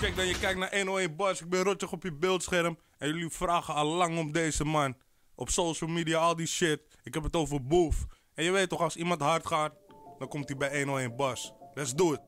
[0.00, 1.40] Check dat je kijkt naar 101 Bars.
[1.40, 2.78] Ik ben Rotjoch op je beeldscherm.
[2.98, 4.96] En jullie vragen al lang om deze man.
[5.34, 6.80] Op social media, al die shit.
[7.02, 8.06] Ik heb het over Boef.
[8.34, 9.72] En je weet toch, als iemand hard gaat,
[10.18, 11.52] dan komt hij bij 101 Bars.
[11.74, 12.20] Let's do it.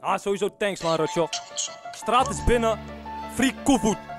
[0.00, 1.30] Ah, sowieso thanks man, Rotjoch.
[1.90, 2.78] Straat is binnen.
[3.34, 4.13] Free koevoet.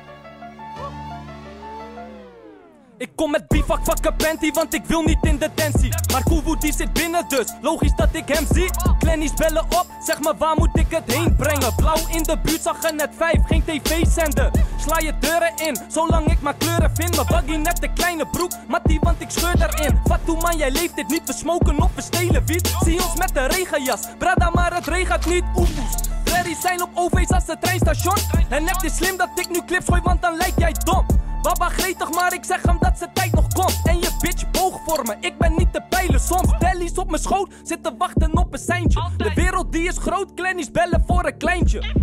[2.97, 5.89] Ik kom met bivak vakken panty, want ik wil niet in detentie.
[6.11, 8.69] Maar Koevoet die zit binnen dus, logisch dat ik hem zie.
[8.99, 11.75] Klennies bellen op, zeg me waar moet ik het heen brengen?
[11.75, 14.51] Blauw in de buurt zag er net vijf, geen tv-zender.
[14.77, 17.15] Sla je deuren in, zolang ik maar kleuren vind.
[17.15, 19.99] Mijn buggy net de kleine broek, Mattie want ik scheur daarin.
[20.07, 22.75] Fatou man, jij leeft dit niet, we smoken of we stelen wiet.
[22.83, 25.43] Zie ons met de regenjas, brada maar het regent niet.
[25.55, 25.95] Oefoes.
[26.23, 28.17] Freddy's zijn op OV's als het treinstation.
[28.49, 31.05] En net is slim dat ik nu clips gooi, want dan lijk jij dom.
[31.45, 33.79] Baba gretig, maar ik zeg hem dat zijn tijd nog komt.
[33.83, 36.19] En je bitch boog voor me, ik ben niet te peilen.
[36.19, 39.09] Soms bellies op mijn schoot, zitten wachten op een seintje.
[39.17, 41.94] De wereld die is groot, klennies bellen voor een kleintje.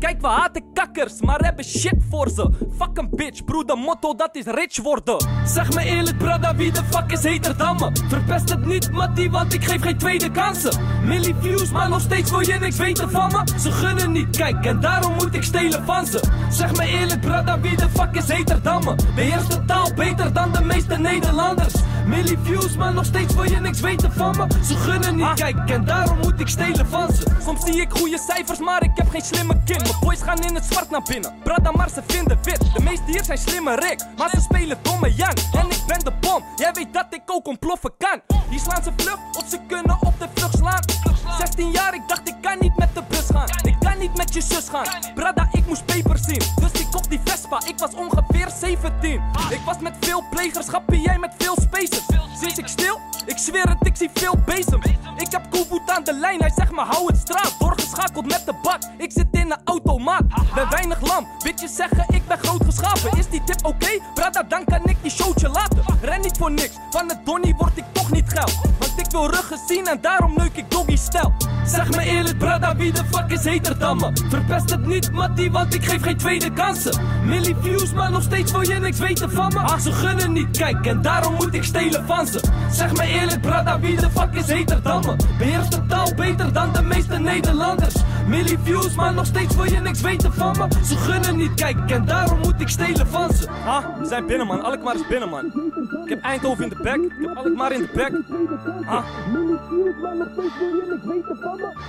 [0.00, 2.50] Kijk, we haten kakkers, maar hebben shit voor ze.
[2.78, 5.28] Fuck een bitch, broer, motto dat is rich worden.
[5.44, 7.90] Zeg me eerlijk, brada, wie de fuck is heter dan me?
[8.08, 10.80] Verpest het niet, Mattie, want ik geef geen tweede kansen.
[11.04, 13.58] Millie views, maar nog steeds wil je niks weten van me.
[13.60, 16.20] Ze gunnen niet, kijk, en daarom moet ik stelen van ze.
[16.50, 18.94] Zeg me eerlijk, brada, wie de fuck is heter dan me?
[19.14, 21.74] Beheers de taal beter dan de meeste Nederlanders.
[22.06, 24.46] Millie views, maar nog steeds wil je niks weten van me.
[24.64, 27.26] Ze gunnen niet, kijk, en daarom moet ik stelen van ze.
[27.44, 29.76] Soms zie ik goede cijfers, maar ik heb geen slimme kin.
[29.82, 31.34] Mijn boys gaan in het zwart naar binnen.
[31.42, 32.74] Brada, maar ze vinden wit.
[32.74, 35.34] De meeste hier zijn slimme Rick, maar ze spelen domme Jan.
[35.52, 38.20] En ik ben de bom, jij weet dat ik ook ontploffen kan.
[38.50, 40.82] Die slaan ze vlug, of ze kunnen op de vlucht slaan.
[41.38, 43.48] 16 jaar, ik dacht ik kan niet met de bus gaan.
[43.62, 44.86] Ik kan niet met je zus gaan.
[45.14, 46.42] Brada, ik moest papers zien.
[46.60, 49.22] Dus ik die Vespa, ik was ongeveer 17.
[49.50, 52.06] Ik was met veel plegers, grappie jij met veel spacers.
[52.40, 53.00] Zit ik stil?
[53.26, 54.86] Ik zweer het, ik zie veel bezems.
[55.16, 57.54] Ik heb Koevoet aan de lijn, hij zegt me hou het straat.
[57.58, 60.24] Doorgeschakeld met de bak, ik zit in een automaat.
[60.54, 63.18] Ben weinig lam, bitches zeggen ik ben groot geschapen.
[63.18, 63.98] Is die tip oké?
[64.14, 65.84] Brada, dan kan ik die showtje laten.
[66.00, 68.69] Ren niet voor niks, van het donnie word ik toch niet geil.
[69.12, 71.32] Want ik wil ruggen zien en daarom neuk ik doggy stijl.
[71.64, 74.10] Zeg me eerlijk, brada, wie de fuck is heter dan me?
[74.28, 77.00] Verpest het niet, Mattie, want ik geef geen tweede kansen.
[77.24, 79.58] Millie views, maar nog steeds wil je niks weten van me.
[79.58, 82.40] Ach, ze gunnen niet, kijk, en daarom moet ik stelen van ze.
[82.72, 85.16] Zeg me eerlijk, brada, wie de fuck is heter dan me?
[85.38, 87.94] Beheerst de taal beter dan de meeste Nederlanders.
[88.26, 90.84] Millie views, maar nog steeds wil je niks weten van me.
[90.84, 93.48] Ze gunnen niet, kijk, en daarom moet ik stelen van ze.
[93.48, 94.62] Ah, we zijn binnen, man.
[94.62, 95.44] Alkmaar is binnen, man.
[96.04, 96.94] Ik heb Eindhoven in de bek.
[96.96, 98.12] Ik heb Alkmaar in de bek.
[98.86, 99.04] Ah.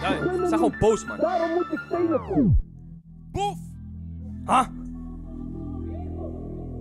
[0.01, 1.17] Ja, ze zijn gewoon boos, man.
[3.31, 3.57] Boef!
[4.45, 4.67] Ah.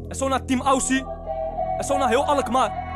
[0.08, 1.04] En zo naar Team Aussie.
[1.78, 2.89] En zo naar heel Alkmaar.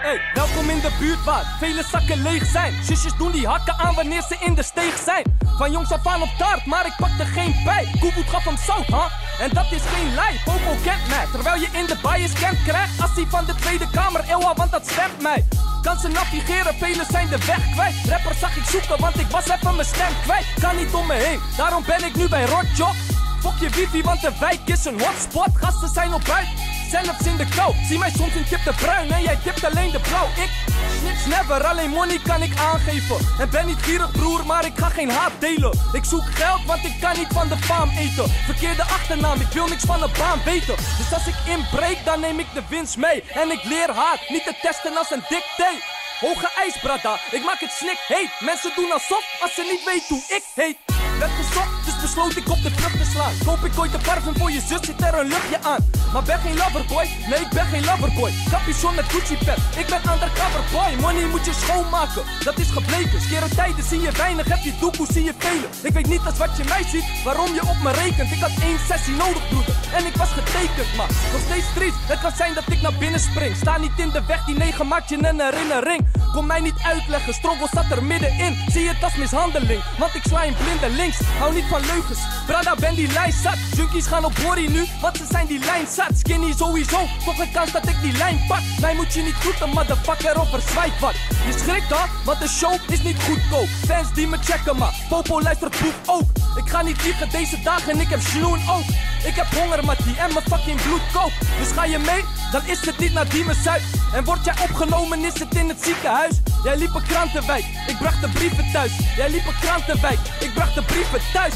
[0.00, 2.74] Hey, welkom in de buurt waar vele zakken leeg zijn.
[2.84, 5.24] Zusjes doen die hakken aan wanneer ze in de steeg zijn.
[5.58, 7.88] Van jongs af aan op taart, maar ik pakte geen bij.
[8.00, 9.08] Koevoet gaf hem zout, ha?
[9.40, 11.26] En dat is geen lijf, Popo kent mij.
[11.32, 14.24] Terwijl je in de bias kent krijgt als hij van de Tweede Kamer.
[14.28, 15.48] Ewa, want dat stemt mij.
[15.82, 17.94] Kan ze navigeren, velen zijn de weg kwijt.
[18.08, 20.46] Rappers zag ik zoeken, want ik was even mijn stem kwijt.
[20.60, 22.96] Kan niet om me heen, daarom ben ik nu bij Rotjoch.
[23.40, 25.48] Fok je wifi, want de wijk is een hotspot.
[25.54, 27.74] Gasten zijn op buiten, zelfs in de kou.
[27.88, 30.26] Zie mij soms in tip de bruin en jij tipt alleen de blauw.
[30.26, 30.50] Ik
[30.98, 33.16] snitch never, alleen money kan ik aangeven.
[33.38, 35.78] En ben niet gierig broer, maar ik ga geen haat delen.
[35.92, 38.28] Ik zoek geld, want ik kan niet van de faam eten.
[38.30, 40.76] Verkeerde achternaam, ik wil niks van de baan weten.
[40.76, 43.22] Dus als ik inbreek, dan neem ik de winst mee.
[43.22, 45.99] En ik leer haat, niet te testen als een dictate.
[46.20, 48.30] Hoge ijs, brada, ik maak het snik heet.
[48.40, 50.78] Mensen doen alsof, als ze niet weten hoe ik heet.
[51.18, 53.34] Werd gezocht, dus besloot ik op de vlucht te slaan.
[53.46, 55.90] Koop ik ooit de parfum voor je zus, zit er een luchtje aan.
[56.12, 58.32] Maar ben geen loverboy, nee ik ben geen loverboy.
[58.50, 60.90] Capuchon met Gucci pet, ik ben undercover boy.
[61.04, 63.20] Money moet je schoonmaken, dat is gebleken.
[63.20, 65.70] Skere tijden zie je weinig, heb je doekoe zie je velen.
[65.82, 68.30] Ik weet niet als wat je mij ziet, waarom je op me rekent.
[68.36, 70.90] Ik had één sessie nodig broeder, en ik was getekend.
[70.96, 73.56] Maar nog steeds triest, het kan zijn dat ik naar binnen spring.
[73.56, 76.09] Sta niet in de weg, die negen maakt je een herinnering.
[76.32, 78.56] Kom mij niet uitleggen, struggle zat er middenin.
[78.66, 81.18] Zie het als mishandeling, want ik sla in blinde links.
[81.38, 83.58] Hou niet van leugens, Brada ben die lijn zat.
[83.76, 86.10] Junkies gaan op worry nu, want ze zijn die lijn zat.
[86.18, 88.62] Skinny sowieso, toch een kans dat ik die lijn pak.
[88.80, 91.14] Mij moet je niet groeten, motherfucker, of er zwijgt wat.
[91.46, 93.68] Je schrikt al, want de show is niet goedkoop.
[93.86, 96.39] Fans die me checken, maar Popo luistert boek ook.
[96.60, 98.88] Ik ga niet liegen deze dagen en ik heb snoen ook.
[99.24, 101.38] Ik heb honger, Mattie, en mijn fucking bloed kookt.
[101.58, 102.24] Dus ga je mee?
[102.52, 103.82] Dan is het niet naar Diemen Zuid.
[104.12, 106.40] En word jij opgenomen, is het in het ziekenhuis.
[106.62, 108.92] Jij liep een krantenwijk, ik bracht de brieven thuis.
[109.16, 111.54] Jij liep een krantenwijk, ik bracht de brieven thuis.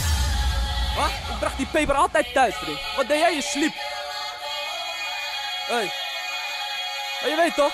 [0.97, 1.11] Wat?
[1.33, 2.79] Ik bracht die paper altijd thuis, vriend.
[2.97, 3.35] Wat deed jij?
[3.35, 3.75] Je sliep.
[5.67, 5.91] Hey.
[7.21, 7.73] Maar je weet toch?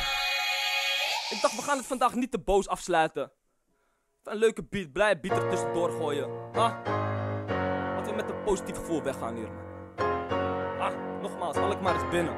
[1.30, 3.32] Ik dacht, we gaan het vandaag niet te boos afsluiten.
[4.24, 4.92] een leuke beat.
[4.92, 6.28] Blij beat er tussendoor gooien.
[6.52, 7.09] Ah.
[8.20, 10.08] Met een positief gevoel weggaan hier, man.
[10.80, 12.34] Ah, nogmaals, Alkmaar is binnen.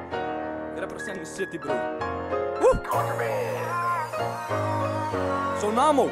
[0.73, 1.73] Ik represent mijn city, bro.
[2.59, 2.81] Woe!
[5.59, 6.09] Sonamo.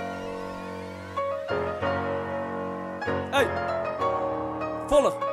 [3.29, 3.47] Hey.
[4.87, 5.30] Volg.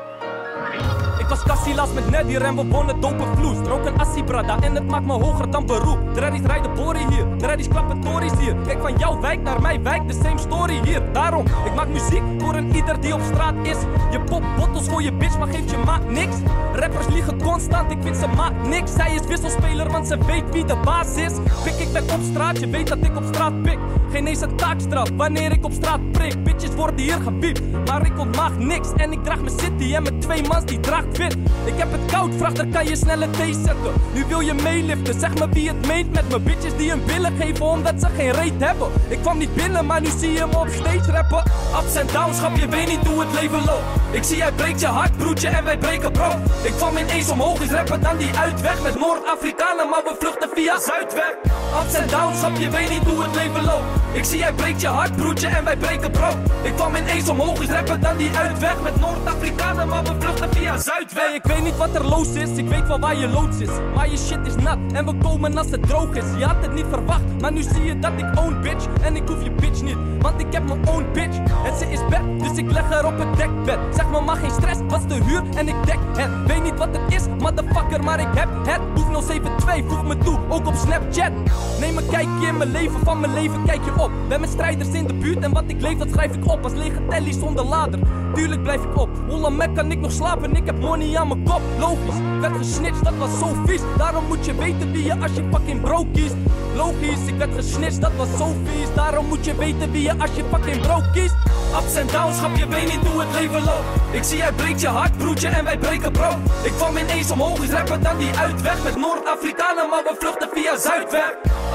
[1.29, 3.57] Ik was Cassilas met Neddy we wonnen dope vloes.
[3.67, 5.99] Rook een Assibrada en het maakt me hoger dan beroep.
[6.15, 8.55] Dreddies rijden bori hier, Dreddies klappen tories hier.
[8.67, 11.13] Kijk van jouw wijk naar mijn wijk, de same story hier.
[11.13, 13.77] Daarom, ik maak muziek voor een ieder die op straat is.
[14.11, 16.37] Je pop bottles voor je bitch, maar geeft je maat niks.
[16.75, 18.93] Rappers liegen constant, ik vind ze maat niks.
[18.93, 21.33] Zij is wisselspeler, want ze weet wie de baas is.
[21.65, 23.79] Pik ik ben op straat, je weet dat ik op straat pik.
[24.11, 26.45] Geen eens een taakstraf wanneer ik op straat prik.
[26.45, 28.93] Bitches worden hier gebiept, maar ik ontmaag niks.
[28.97, 31.18] En ik draag mijn city en met twee mans die draagt
[31.65, 33.93] Ik heb het koud, vraag, daar kan je snel een thee zetten.
[34.13, 36.41] Nu wil je meeliften, zeg me wie het meent met me.
[36.41, 38.89] Bitches die een billen geven omdat ze geen reet hebben.
[39.09, 41.43] Ik kwam niet binnen, maar nu zie je me op stage rappen.
[41.83, 43.85] Ups en downs, schat, je weet niet hoe het leven loopt.
[44.11, 46.37] Ik zie jij breekt je hart, broertje, en wij breken brood.
[46.63, 48.83] Ik kwam ineens omhoog, is rappen dan die uitweg.
[48.83, 51.35] Met Noord-Afrikanen, maar we vluchten via Zuidweg.
[51.83, 54.08] Ups en downs, schat, je weet niet hoe het leven loopt.
[54.19, 56.37] Ik zie jij breekt je hart, broertje, en wij breken brood.
[56.63, 58.83] Ik kwam ineens omhoog, is rappen dan die uitweg.
[58.83, 61.35] Met Noord-Afrikanen, maar we vluchten via Zuidweg.
[61.35, 63.69] Ik weet niet wat er los is, ik weet wel waar je loods is.
[63.95, 66.25] Maar je shit is nat en we komen als het droog is.
[66.39, 68.87] Je had het niet verwacht, maar nu zie je dat ik own bitch.
[69.03, 71.37] En ik hoef je bitch niet, want ik heb mijn own bitch.
[71.65, 73.79] En ze is bed, dus ik leg haar op het dekbed.
[73.95, 76.31] Zeg maar geen stress, was de huur en ik dek het.
[76.47, 78.95] Weet niet wat het is, motherfucker, maar ik heb het.
[78.95, 81.33] Boef 072, voeg me toe, ook op Snapchat.
[81.81, 84.08] Neem een kijkje in mijn leven, van mijn leven kijk je op.
[84.29, 86.65] Ben met strijders in de buurt en wat ik leef, dat schrijf ik op.
[86.65, 87.99] Als lege telly zonder lader,
[88.35, 89.09] tuurlijk blijf ik op.
[89.29, 91.61] Holland Mac kan ik nog slapen, ik heb money aan mijn kop.
[91.79, 93.81] Logisch, werd gesnitcht, dat was zo vies.
[93.97, 96.35] Daarom moet je weten wie je als je fucking bro kiest.
[96.75, 98.95] Logisch, ik werd gesnitcht, dat was zo vies.
[98.95, 101.35] Daarom moet je weten wie je als je fucking bro kiest.
[101.79, 103.89] Ups en downs, schat, je weet niet hoe het leven loopt.
[104.11, 106.37] Ik zie jij breekt je hart, broertje, en wij breken brood.
[106.63, 108.85] Ik kwam ineens omhoog, is rappen dan die uitweg.
[108.85, 111.33] Met Noord-Afrikanen, maar we vluchten via Zuidweg.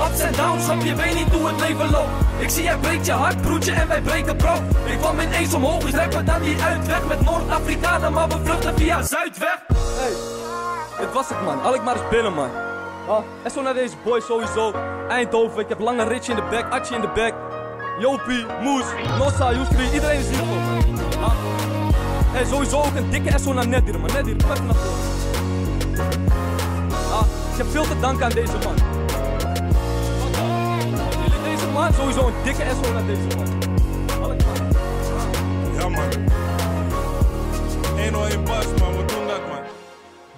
[0.07, 2.12] Ups en downs, schat, je weet niet hoe het leven loopt.
[2.37, 4.61] Ik zie jij breekt je hart, broertje, en wij breken brood.
[4.85, 7.07] Ik kwam ineens omhoog, is rappen dan die uitweg.
[7.07, 9.59] Met Noord-Afrikanen, maar we vluchten via Zuidweg.
[9.73, 10.13] Hey,
[10.99, 11.61] dit was het man.
[11.61, 12.49] Alkmaar is binnen man.
[13.07, 14.73] Ah, en zo naar deze boy sowieso.
[15.09, 17.33] Eindhoven, ik heb lange Rich in de back, Atje in de back.
[17.99, 18.85] Jopie, Moes,
[19.17, 20.99] Nossa, Yusri, iedereen is hier man.
[21.23, 21.33] Ah.
[22.35, 24.09] En sowieso ook een dikke SO naar Nedir man.
[24.13, 25.11] Nedir, kom even naar voren.
[27.11, 28.92] Ah, ik heb veel te danken aan deze man.
[31.73, 33.47] Man, sowieso een dikke SO naar deze man.
[34.21, 34.71] Alkmaar.
[35.73, 36.11] Ja, man.
[37.99, 38.97] 101 bars, man.
[38.97, 39.63] We doen dat, man.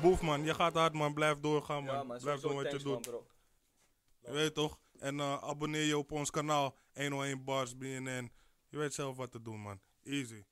[0.02, 0.44] Boef, man.
[0.44, 1.14] Je gaat hard, man.
[1.14, 1.96] Blijf doorgaan, man.
[1.96, 3.06] Ja man, Blijf doen wat je doet.
[4.26, 4.80] Je weet toch?
[5.00, 6.76] En eh, abonneer je op ons kanaal.
[6.94, 8.32] 101 bars, BNN.
[8.70, 9.80] Je weet zelf wat te doen, man.
[10.04, 10.44] Easy.